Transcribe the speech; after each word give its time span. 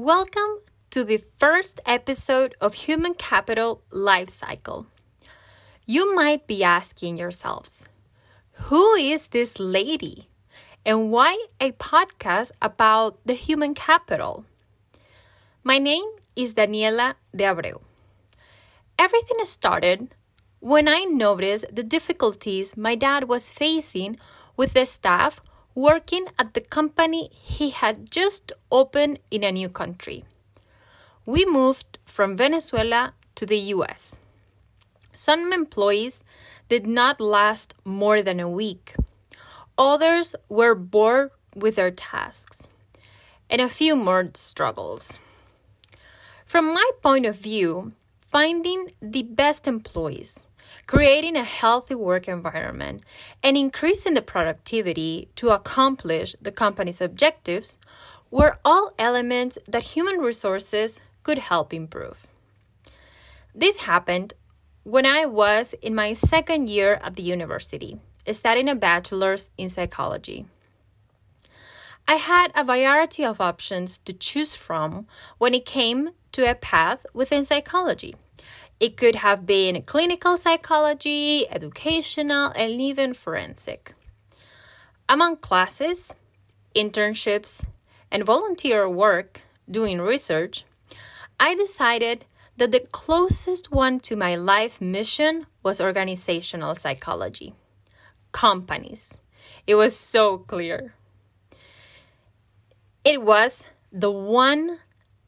Welcome 0.00 0.64
to 0.92 1.04
the 1.04 1.22
first 1.38 1.78
episode 1.84 2.56
of 2.58 2.72
Human 2.72 3.12
Capital 3.12 3.82
Life 3.90 4.30
Cycle. 4.30 4.86
You 5.86 6.14
might 6.14 6.46
be 6.46 6.64
asking 6.64 7.18
yourselves, 7.18 7.86
who 8.72 8.94
is 8.94 9.26
this 9.26 9.60
lady? 9.60 10.30
And 10.86 11.12
why 11.12 11.44
a 11.60 11.72
podcast 11.72 12.52
about 12.62 13.18
the 13.26 13.34
human 13.34 13.74
capital? 13.74 14.46
My 15.62 15.76
name 15.76 16.08
is 16.34 16.54
Daniela 16.54 17.16
de 17.36 17.44
Abreu. 17.44 17.82
Everything 18.98 19.44
started 19.44 20.14
when 20.60 20.88
I 20.88 21.00
noticed 21.00 21.66
the 21.70 21.82
difficulties 21.82 22.74
my 22.74 22.94
dad 22.94 23.28
was 23.28 23.52
facing 23.52 24.16
with 24.56 24.72
the 24.72 24.86
staff 24.86 25.42
working 25.74 26.26
at 26.38 26.54
the 26.54 26.60
company 26.60 27.28
he 27.32 27.70
had 27.70 28.10
just 28.10 28.52
opened 28.70 29.18
in 29.30 29.44
a 29.44 29.52
new 29.52 29.68
country. 29.68 30.24
We 31.26 31.44
moved 31.44 31.98
from 32.04 32.36
Venezuela 32.36 33.14
to 33.36 33.46
the 33.46 33.58
US. 33.74 34.18
Some 35.12 35.52
employees 35.52 36.24
did 36.68 36.86
not 36.86 37.20
last 37.20 37.74
more 37.84 38.22
than 38.22 38.40
a 38.40 38.48
week. 38.48 38.94
Others 39.76 40.34
were 40.48 40.74
bored 40.74 41.30
with 41.54 41.76
their 41.76 41.90
tasks, 41.90 42.68
and 43.48 43.60
a 43.60 43.68
few 43.68 43.96
more 43.96 44.30
struggles. 44.34 45.18
From 46.46 46.74
my 46.74 46.90
point 47.02 47.26
of 47.26 47.36
view, 47.36 47.92
finding 48.18 48.92
the 49.00 49.22
best 49.22 49.66
employees 49.66 50.46
creating 50.86 51.36
a 51.36 51.44
healthy 51.44 51.94
work 51.94 52.28
environment, 52.28 53.02
and 53.42 53.56
increasing 53.56 54.14
the 54.14 54.22
productivity 54.22 55.28
to 55.36 55.50
accomplish 55.50 56.34
the 56.40 56.52
company's 56.52 57.00
objectives 57.00 57.76
were 58.30 58.58
all 58.64 58.92
elements 58.98 59.58
that 59.66 59.94
human 59.94 60.18
resources 60.18 61.00
could 61.22 61.38
help 61.38 61.74
improve. 61.74 62.26
This 63.54 63.78
happened 63.78 64.34
when 64.84 65.04
I 65.04 65.26
was 65.26 65.74
in 65.82 65.94
my 65.94 66.14
second 66.14 66.70
year 66.70 67.00
at 67.02 67.16
the 67.16 67.22
university, 67.22 67.98
studying 68.30 68.68
a 68.68 68.74
bachelor's 68.74 69.50
in 69.58 69.68
psychology. 69.68 70.46
I 72.08 72.14
had 72.14 72.50
a 72.54 72.64
variety 72.64 73.24
of 73.24 73.40
options 73.40 73.98
to 73.98 74.12
choose 74.12 74.56
from 74.56 75.06
when 75.38 75.54
it 75.54 75.64
came 75.64 76.10
to 76.32 76.50
a 76.50 76.54
path 76.54 77.04
within 77.12 77.44
psychology. 77.44 78.16
It 78.80 78.96
could 78.96 79.16
have 79.16 79.44
been 79.44 79.82
clinical 79.82 80.38
psychology, 80.38 81.46
educational, 81.50 82.50
and 82.56 82.80
even 82.80 83.12
forensic. 83.12 83.94
Among 85.06 85.36
classes, 85.36 86.16
internships, 86.74 87.66
and 88.10 88.24
volunteer 88.24 88.88
work 88.88 89.42
doing 89.70 90.00
research, 90.00 90.64
I 91.38 91.54
decided 91.54 92.24
that 92.56 92.70
the 92.70 92.80
closest 92.80 93.70
one 93.70 94.00
to 94.00 94.16
my 94.16 94.34
life 94.34 94.80
mission 94.80 95.46
was 95.62 95.80
organizational 95.80 96.74
psychology. 96.74 97.52
Companies. 98.32 99.20
It 99.66 99.74
was 99.74 99.94
so 99.94 100.38
clear. 100.38 100.94
It 103.04 103.22
was 103.22 103.64
the 103.92 104.10
one 104.10 104.78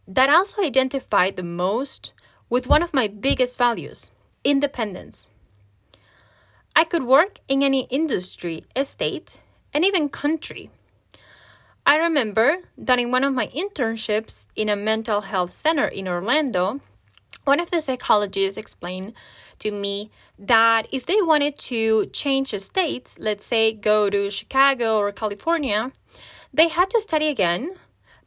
that 0.09 0.31
also 0.31 0.63
identified 0.63 1.37
the 1.37 1.43
most 1.43 2.13
with 2.53 2.67
one 2.67 2.83
of 2.83 2.93
my 2.93 3.09
biggest 3.09 3.57
values 3.57 4.11
independence. 4.45 5.31
I 6.77 6.85
could 6.85 7.05
work 7.05 7.39
in 7.49 7.63
any 7.63 7.85
industry, 7.89 8.67
estate, 8.77 9.39
and 9.73 9.87
even 9.87 10.11
country. 10.11 10.69
I 11.87 11.97
remember 11.97 12.59
that 12.77 12.99
in 12.99 13.11
one 13.11 13.25
of 13.25 13.33
my 13.33 13.47
internships 13.47 14.49
in 14.55 14.69
a 14.69 14.77
mental 14.77 15.23
health 15.23 15.53
center 15.53 15.87
in 15.87 16.07
Orlando, 16.07 16.81
one 17.45 17.59
of 17.59 17.71
the 17.71 17.81
psychologists 17.81 18.59
explained 18.59 19.15
to 19.61 19.71
me 19.71 20.11
that 20.39 20.87
if 20.93 21.07
they 21.07 21.23
wanted 21.23 21.59
to 21.71 22.05
change 22.13 22.55
states, 22.61 23.19
let's 23.19 23.47
say 23.47 23.73
go 23.73 24.11
to 24.11 24.29
Chicago 24.29 24.99
or 24.99 25.11
California, 25.11 25.91
they 26.53 26.69
had 26.69 26.91
to 26.91 27.01
study 27.01 27.29
again 27.29 27.77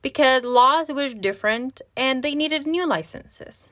because 0.01 0.43
laws 0.43 0.89
were 0.89 1.09
different 1.09 1.79
and 1.95 2.23
they 2.23 2.33
needed 2.33 2.65
new 2.65 2.87
licenses. 2.87 3.69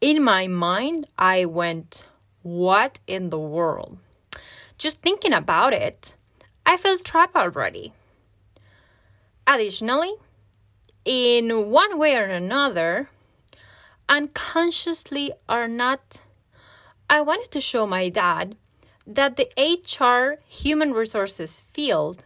In 0.00 0.24
my 0.24 0.46
mind, 0.46 1.08
I 1.18 1.44
went, 1.44 2.06
What 2.40 3.00
in 3.06 3.28
the 3.28 3.38
world? 3.38 3.98
Just 4.78 5.02
thinking 5.02 5.34
about 5.34 5.74
it, 5.74 6.16
I 6.64 6.78
felt 6.78 7.04
trapped 7.04 7.36
already. 7.36 7.92
Additionally, 9.46 10.14
in 11.04 11.70
one 11.70 11.98
way 11.98 12.16
or 12.16 12.24
another, 12.24 13.10
unconsciously 14.08 15.32
or 15.46 15.68
not, 15.68 16.22
I 17.10 17.20
wanted 17.20 17.50
to 17.50 17.60
show 17.60 17.86
my 17.86 18.08
dad 18.08 18.56
that 19.06 19.36
the 19.36 19.50
HR 19.58 20.40
human 20.48 20.94
resources 20.94 21.60
field 21.60 22.24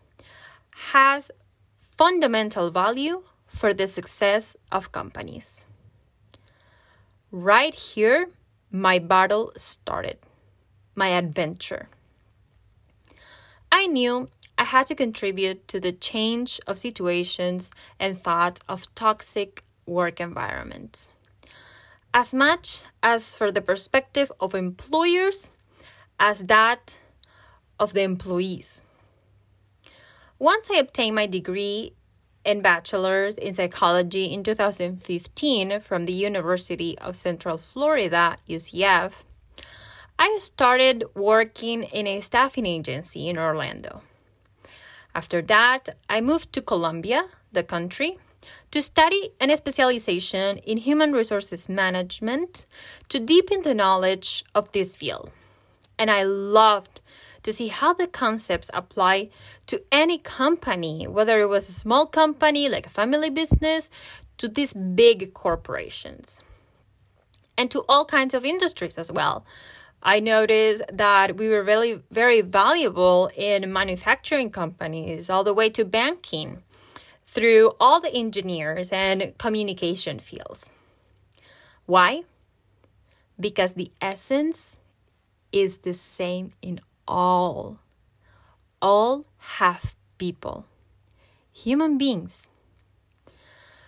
has 0.92 1.32
fundamental 1.98 2.70
value 2.70 3.24
for 3.46 3.74
the 3.74 3.88
success 3.88 4.56
of 4.70 4.92
companies. 4.92 5.66
Right 7.36 7.74
here, 7.74 8.28
my 8.70 9.00
battle 9.00 9.50
started, 9.56 10.18
my 10.94 11.08
adventure. 11.08 11.88
I 13.72 13.88
knew 13.88 14.28
I 14.56 14.62
had 14.62 14.86
to 14.86 14.94
contribute 14.94 15.66
to 15.66 15.80
the 15.80 15.90
change 15.90 16.60
of 16.68 16.78
situations 16.78 17.72
and 17.98 18.16
thoughts 18.16 18.60
of 18.68 18.94
toxic 18.94 19.64
work 19.84 20.20
environments. 20.20 21.14
As 22.14 22.32
much 22.32 22.84
as 23.02 23.34
for 23.34 23.50
the 23.50 23.60
perspective 23.60 24.30
of 24.38 24.54
employers 24.54 25.50
as 26.20 26.44
that 26.44 27.00
of 27.80 27.94
the 27.94 28.02
employees. 28.02 28.84
Once 30.38 30.70
I 30.70 30.76
obtained 30.76 31.16
my 31.16 31.26
degree 31.26 31.94
and 32.44 32.62
bachelor's 32.62 33.36
in 33.36 33.54
psychology 33.54 34.26
in 34.26 34.42
2015 34.42 35.80
from 35.80 36.06
the 36.06 36.12
University 36.12 36.98
of 36.98 37.16
Central 37.16 37.58
Florida, 37.58 38.36
UCF, 38.48 39.22
I 40.18 40.38
started 40.40 41.04
working 41.14 41.82
in 41.84 42.06
a 42.06 42.20
staffing 42.20 42.66
agency 42.66 43.28
in 43.28 43.38
Orlando. 43.38 44.02
After 45.14 45.42
that, 45.42 45.96
I 46.08 46.20
moved 46.20 46.52
to 46.52 46.62
Colombia, 46.62 47.26
the 47.52 47.62
country, 47.62 48.18
to 48.70 48.82
study 48.82 49.30
a 49.40 49.56
specialization 49.56 50.58
in 50.58 50.78
human 50.78 51.12
resources 51.12 51.68
management 51.68 52.66
to 53.08 53.18
deepen 53.20 53.62
the 53.62 53.74
knowledge 53.74 54.44
of 54.54 54.72
this 54.72 54.94
field. 54.94 55.30
And 55.98 56.10
I 56.10 56.24
loved 56.24 57.00
to 57.44 57.52
see 57.52 57.68
how 57.68 57.92
the 57.92 58.08
concepts 58.08 58.70
apply 58.74 59.28
to 59.66 59.80
any 59.92 60.18
company, 60.18 61.06
whether 61.06 61.40
it 61.40 61.46
was 61.46 61.68
a 61.68 61.72
small 61.72 62.06
company 62.06 62.68
like 62.68 62.86
a 62.86 62.90
family 62.90 63.30
business 63.30 63.90
to 64.38 64.48
these 64.48 64.74
big 64.74 65.32
corporations 65.34 66.42
and 67.56 67.70
to 67.70 67.84
all 67.88 68.04
kinds 68.04 68.34
of 68.34 68.44
industries 68.44 68.98
as 68.98 69.12
well. 69.12 69.46
I 70.02 70.20
noticed 70.20 70.82
that 70.92 71.36
we 71.36 71.48
were 71.48 71.62
really 71.62 72.02
very 72.10 72.40
valuable 72.40 73.30
in 73.36 73.72
manufacturing 73.72 74.50
companies 74.50 75.30
all 75.30 75.44
the 75.44 75.54
way 75.54 75.70
to 75.70 75.84
banking 75.84 76.62
through 77.26 77.72
all 77.80 78.00
the 78.00 78.12
engineers 78.12 78.90
and 78.90 79.36
communication 79.38 80.18
fields. 80.18 80.74
Why? 81.86 82.24
Because 83.38 83.74
the 83.74 83.90
essence 84.00 84.78
is 85.52 85.78
the 85.78 85.94
same 85.94 86.50
in 86.60 86.80
all. 87.06 87.78
All 88.80 89.24
have 89.58 89.94
people, 90.18 90.66
human 91.52 91.98
beings. 91.98 92.48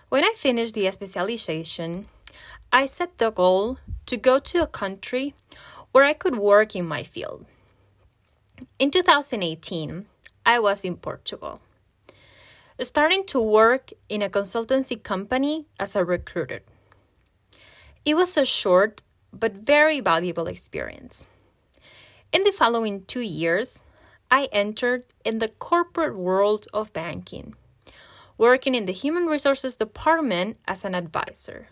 When 0.09 0.23
I 0.23 0.33
finished 0.37 0.75
the 0.75 0.89
specialization, 0.91 2.07
I 2.71 2.85
set 2.85 3.17
the 3.17 3.31
goal 3.31 3.77
to 4.05 4.17
go 4.17 4.39
to 4.39 4.63
a 4.63 4.67
country 4.67 5.33
where 5.91 6.03
I 6.03 6.13
could 6.13 6.37
work 6.37 6.75
in 6.75 6.87
my 6.87 7.03
field. 7.03 7.45
In 8.79 8.91
2018, 8.91 10.05
I 10.45 10.59
was 10.59 10.83
in 10.83 10.95
Portugal, 10.95 11.59
starting 12.79 13.25
to 13.27 13.41
work 13.41 13.91
in 14.09 14.21
a 14.21 14.29
consultancy 14.29 15.01
company 15.01 15.65
as 15.79 15.95
a 15.95 16.05
recruiter. 16.05 16.61
It 18.05 18.15
was 18.15 18.37
a 18.37 18.45
short 18.45 19.03
but 19.33 19.53
very 19.53 19.99
valuable 19.99 20.47
experience. 20.47 21.27
In 22.33 22.43
the 22.43 22.51
following 22.51 23.05
two 23.05 23.21
years, 23.21 23.85
I 24.29 24.49
entered 24.51 25.05
in 25.23 25.39
the 25.39 25.47
corporate 25.47 26.17
world 26.17 26.67
of 26.73 26.91
banking, 26.91 27.55
working 28.37 28.75
in 28.75 28.85
the 28.85 28.91
human 28.91 29.27
resources 29.27 29.77
department 29.77 30.57
as 30.67 30.83
an 30.83 30.93
advisor. 30.93 31.69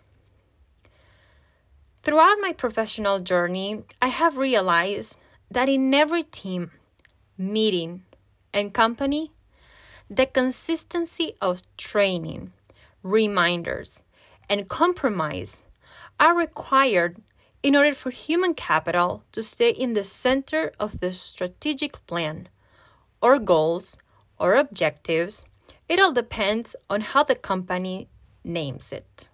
Throughout 2.04 2.38
my 2.40 2.54
professional 2.54 3.19
journey, 3.19 3.84
I 4.02 4.07
have 4.07 4.38
realized 4.38 5.19
that 5.52 5.68
in 5.68 5.94
every 5.94 6.24
team, 6.24 6.72
meeting, 7.38 8.04
and 8.54 8.74
company, 8.74 9.31
the 10.10 10.25
consistency 10.25 11.34
of 11.42 11.63
training, 11.75 12.54
reminders, 13.04 14.06
and 14.50 14.69
compromise 14.69 15.63
are 16.18 16.34
required 16.34 17.18
in 17.66 17.76
order 17.76 17.96
for 17.96 18.12
human 18.12 18.54
capital 18.54 19.24
to 19.32 19.42
stay 19.42 19.72
in 19.72 19.94
the 19.94 20.04
center 20.04 20.72
of 20.80 21.00
the 21.00 21.12
strategic 21.12 21.94
plan 22.06 22.48
or 23.24 23.40
goals 23.40 23.98
or 24.38 24.54
objectives. 24.54 25.48
It 25.90 26.00
all 26.00 26.12
depends 26.14 26.76
on 26.92 27.02
how 27.02 27.24
the 27.24 27.34
company 27.34 28.08
names 28.44 28.92
it. 28.92 29.28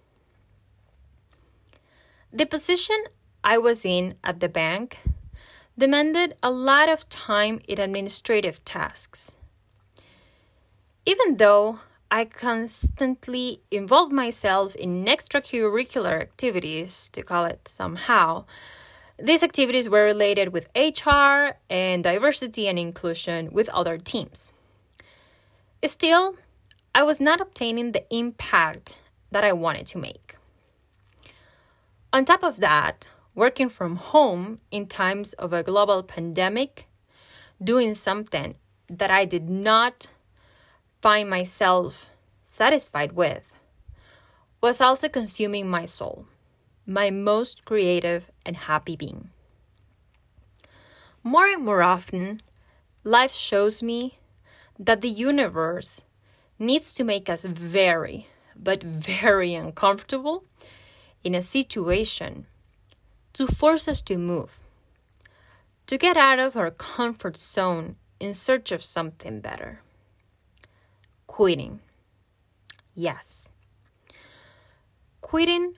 The 2.32 2.46
position 2.46 3.04
I 3.44 3.58
was 3.58 3.84
in 3.84 4.14
at 4.24 4.40
the 4.40 4.48
bank 4.48 5.00
demanded 5.76 6.34
a 6.42 6.50
lot 6.50 6.88
of 6.88 7.10
time 7.10 7.60
in 7.68 7.78
administrative 7.78 8.64
tasks. 8.64 9.36
Even 11.04 11.36
though 11.36 11.80
I 12.12 12.26
constantly 12.26 13.62
involved 13.70 14.12
myself 14.12 14.76
in 14.76 15.06
extracurricular 15.06 16.20
activities, 16.20 17.08
to 17.14 17.22
call 17.22 17.46
it 17.46 17.66
somehow, 17.66 18.44
these 19.18 19.42
activities 19.42 19.88
were 19.88 20.04
related 20.04 20.52
with 20.52 20.68
HR 20.76 21.56
and 21.70 22.04
diversity 22.04 22.68
and 22.68 22.78
inclusion 22.78 23.48
with 23.50 23.70
other 23.70 23.96
teams. 23.96 24.52
Still, 25.82 26.36
I 26.94 27.02
was 27.02 27.18
not 27.18 27.40
obtaining 27.40 27.92
the 27.92 28.04
impact 28.14 29.00
that 29.30 29.42
I 29.42 29.54
wanted 29.54 29.86
to 29.86 29.98
make. 29.98 30.36
On 32.12 32.26
top 32.26 32.42
of 32.42 32.58
that, 32.58 33.08
working 33.34 33.70
from 33.70 33.96
home 33.96 34.58
in 34.70 34.84
times 34.84 35.32
of 35.32 35.54
a 35.54 35.62
global 35.62 36.02
pandemic, 36.02 36.88
doing 37.64 37.94
something 37.94 38.56
that 38.90 39.10
I 39.10 39.24
did 39.24 39.48
not 39.48 40.08
find 41.02 41.28
myself 41.28 42.10
satisfied 42.44 43.12
with, 43.12 43.42
was 44.60 44.80
also 44.80 45.08
consuming 45.08 45.68
my 45.68 45.84
soul, 45.84 46.26
my 46.86 47.10
most 47.10 47.64
creative 47.64 48.30
and 48.46 48.56
happy 48.56 48.94
being. 48.94 49.30
More 51.24 51.46
and 51.48 51.64
more 51.64 51.82
often, 51.82 52.40
life 53.02 53.32
shows 53.32 53.82
me 53.82 54.18
that 54.78 55.00
the 55.00 55.08
universe 55.08 56.02
needs 56.56 56.94
to 56.94 57.02
make 57.02 57.28
us 57.28 57.44
very, 57.44 58.28
but 58.54 58.84
very 58.84 59.54
uncomfortable 59.54 60.44
in 61.24 61.34
a 61.34 61.42
situation 61.42 62.46
to 63.32 63.48
force 63.48 63.88
us 63.88 64.00
to 64.02 64.16
move, 64.16 64.60
to 65.88 65.98
get 65.98 66.16
out 66.16 66.38
of 66.38 66.56
our 66.56 66.70
comfort 66.70 67.36
zone 67.36 67.96
in 68.20 68.32
search 68.32 68.70
of 68.70 68.84
something 68.84 69.40
better. 69.40 69.80
Quitting. 71.32 71.80
Yes. 72.94 73.50
Quitting 75.22 75.76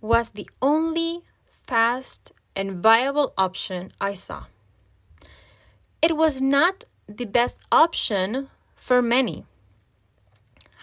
was 0.00 0.30
the 0.30 0.48
only 0.62 1.20
fast 1.66 2.32
and 2.56 2.82
viable 2.82 3.34
option 3.36 3.92
I 4.00 4.14
saw. 4.14 4.44
It 6.00 6.16
was 6.16 6.40
not 6.40 6.84
the 7.06 7.26
best 7.26 7.58
option 7.70 8.48
for 8.74 9.02
many. 9.02 9.44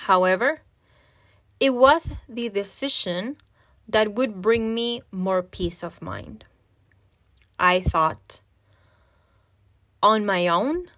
However, 0.06 0.62
it 1.59 1.71
was 1.71 2.12
the 2.29 2.47
decision 2.50 3.38
that 3.88 4.13
would 4.13 4.39
bring 4.39 4.75
me 4.75 5.01
more 5.12 5.41
peace 5.41 5.81
of 5.81 6.00
mind. 6.00 6.45
I 7.57 7.81
thought, 7.81 8.39
on 10.03 10.27
my 10.27 10.47
own, 10.47 10.89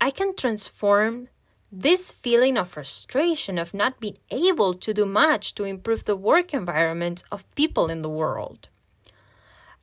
I 0.00 0.10
can 0.10 0.34
transform 0.34 1.28
this 1.78 2.10
feeling 2.10 2.56
of 2.56 2.70
frustration 2.70 3.58
of 3.58 3.74
not 3.74 4.00
being 4.00 4.16
able 4.30 4.72
to 4.72 4.94
do 4.94 5.04
much 5.04 5.54
to 5.54 5.64
improve 5.64 6.06
the 6.06 6.16
work 6.16 6.54
environment 6.54 7.22
of 7.30 7.54
people 7.54 7.90
in 7.90 8.00
the 8.00 8.08
world. 8.08 8.70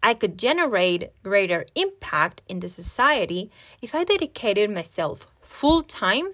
I 0.02 0.16
could 0.16 0.40
generate 0.40 1.12
greater 1.22 1.68
impact 1.76 2.42
in 2.50 2.62
the 2.62 2.68
society 2.68 3.52
if 3.80 3.94
I 3.94 4.06
dedicated 4.06 4.72
myself 4.72 5.28
full 5.40 5.84
time 5.84 6.32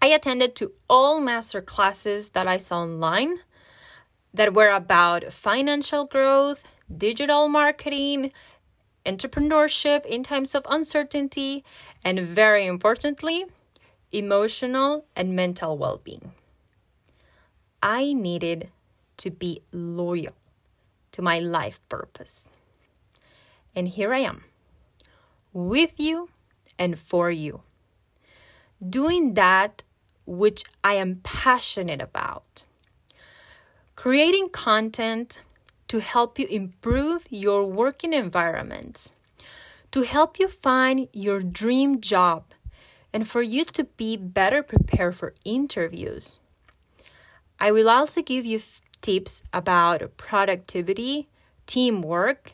I 0.01 0.07
attended 0.07 0.55
to 0.57 0.73
all 0.89 1.19
master 1.19 1.61
classes 1.61 2.29
that 2.29 2.47
I 2.47 2.57
saw 2.57 2.81
online 2.81 3.39
that 4.33 4.53
were 4.53 4.69
about 4.69 5.31
financial 5.31 6.05
growth, 6.05 6.69
digital 6.95 7.47
marketing, 7.47 8.31
entrepreneurship 9.05 10.05
in 10.05 10.23
times 10.23 10.55
of 10.55 10.65
uncertainty, 10.69 11.63
and 12.03 12.19
very 12.19 12.65
importantly, 12.65 13.45
emotional, 14.13 15.05
and 15.15 15.36
mental 15.36 15.77
well 15.77 16.00
being. 16.01 16.32
I 17.82 18.13
needed 18.13 18.70
to 19.17 19.29
be 19.29 19.62
loyal 19.74 20.34
to 21.12 21.22
my 21.22 21.39
life 21.39 21.79
purpose. 21.89 22.50
And 23.75 23.88
here 23.88 24.13
I 24.13 24.20
am, 24.20 24.43
with 25.51 26.00
you 26.00 26.29
and 26.77 26.98
for 26.98 27.29
you, 27.32 27.62
doing 28.88 29.34
that 29.34 29.84
which 30.25 30.63
I 30.84 30.93
am 30.93 31.20
passionate 31.24 32.01
about. 32.01 32.63
Creating 33.96 34.50
content 34.50 35.41
to 35.88 36.00
help 36.00 36.39
you 36.39 36.48
improve 36.48 37.27
your 37.29 37.65
working 37.65 38.13
environment, 38.13 39.12
to 39.91 40.01
help 40.01 40.39
you 40.39 40.48
find 40.48 41.08
your 41.13 41.41
dream 41.41 42.01
job 42.01 42.46
and 43.13 43.27
for 43.27 43.41
you 43.41 43.63
to 43.63 43.84
be 43.84 44.17
better 44.17 44.63
prepared 44.63 45.15
for 45.15 45.34
interviews. 45.46 46.39
I 47.60 47.72
will 47.72 47.89
also 47.89 48.22
give 48.22 48.46
you 48.46 48.58
f- 48.58 48.82
tips 49.01 49.43
about 49.53 50.17
productivity, 50.17 51.27
teamwork, 51.67 52.53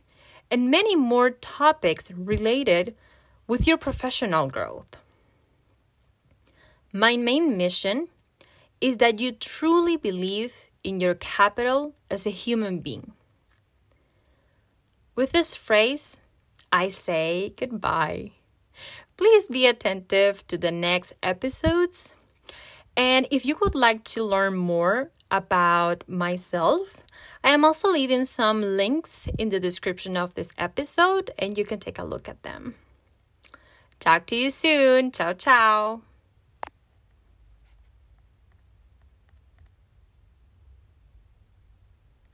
and 0.51 0.69
many 0.69 0.95
more 0.95 1.29
topics 1.29 2.11
related 2.11 2.95
with 3.47 3.65
your 3.65 3.77
professional 3.77 4.47
growth. 4.47 4.97
My 6.91 7.17
main 7.17 7.55
mission 7.55 8.09
is 8.81 8.97
that 8.97 9.19
you 9.19 9.31
truly 9.31 9.95
believe 9.95 10.69
in 10.83 10.99
your 10.99 11.15
capital 11.15 11.93
as 12.09 12.25
a 12.25 12.31
human 12.31 12.79
being. 12.79 13.13
With 15.15 15.31
this 15.31 15.53
phrase, 15.53 16.21
I 16.71 16.89
say 16.89 17.53
goodbye. 17.57 18.31
Please 19.19 19.47
be 19.47 19.67
attentive 19.67 20.47
to 20.47 20.57
the 20.57 20.71
next 20.71 21.11
episodes. 21.21 22.15
And 22.95 23.27
if 23.29 23.45
you 23.45 23.57
would 23.59 23.75
like 23.75 24.05
to 24.15 24.23
learn 24.23 24.55
more 24.55 25.11
about 25.29 26.07
myself. 26.07 27.03
I 27.43 27.51
am 27.51 27.63
also 27.63 27.89
leaving 27.89 28.25
some 28.25 28.61
links 28.61 29.27
in 29.37 29.49
the 29.49 29.59
description 29.59 30.17
of 30.17 30.33
this 30.35 30.51
episode, 30.57 31.31
and 31.37 31.57
you 31.57 31.65
can 31.65 31.79
take 31.79 31.99
a 31.99 32.03
look 32.03 32.27
at 32.27 32.43
them. 32.43 32.75
Talk 33.99 34.25
to 34.27 34.35
you 34.35 34.49
soon. 34.49 35.11
Ciao, 35.11 35.33
ciao. 35.33 36.08